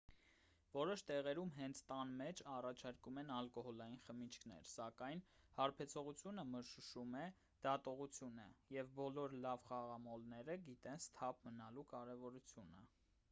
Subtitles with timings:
[0.75, 5.21] որոշ տեղերում հենց տան մեջ առաջարկում են ալկոհոլային խմիչքներ սակայն
[5.59, 7.21] հարբեցողությունը մշուշում է
[7.67, 8.45] դատողությունը
[8.77, 12.83] և բոլոր լավ խաղամոլները գիտեն սթափ մնալու կարևորությունը